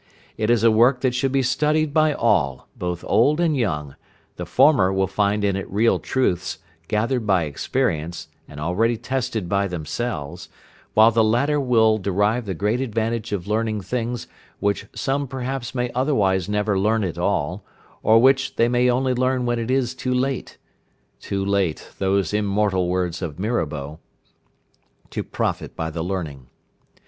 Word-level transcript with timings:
It 0.35 0.49
is 0.49 0.63
a 0.63 0.71
work 0.71 1.01
that 1.01 1.13
should 1.13 1.31
be 1.31 1.43
studied 1.43 1.93
by 1.93 2.11
all, 2.11 2.67
both 2.75 3.03
old 3.05 3.39
and 3.39 3.55
young; 3.55 3.95
the 4.35 4.47
former 4.47 4.91
will 4.91 5.05
find 5.05 5.43
in 5.43 5.55
it 5.55 5.69
real 5.69 5.99
truths, 5.99 6.57
gathered 6.87 7.27
by 7.27 7.43
experience, 7.43 8.27
and 8.47 8.59
already 8.59 8.97
tested 8.97 9.47
by 9.47 9.67
themselves, 9.67 10.49
while 10.95 11.11
the 11.11 11.23
latter 11.23 11.59
will 11.59 11.99
derive 11.99 12.47
the 12.47 12.55
great 12.55 12.81
advantage 12.81 13.31
of 13.31 13.45
learning 13.47 13.81
things, 13.81 14.25
which 14.59 14.87
some 14.95 15.27
perhaps 15.27 15.75
may 15.75 15.91
otherwise 15.93 16.49
never 16.49 16.79
learn 16.79 17.03
at 17.03 17.19
all, 17.19 17.63
or 18.01 18.17
which 18.17 18.55
they 18.55 18.67
may 18.67 18.89
only 18.89 19.13
learn 19.13 19.45
when 19.45 19.59
it 19.59 19.69
is 19.69 19.93
too 19.93 20.15
late 20.15 20.57
("too 21.19 21.45
late" 21.45 21.91
those 21.99 22.33
immortal 22.33 22.89
words 22.89 23.21
of 23.21 23.37
Mirabeau) 23.37 23.99
to 25.11 25.21
profit 25.23 25.75
by 25.75 25.91
the 25.91 26.01
learning. 26.01 26.47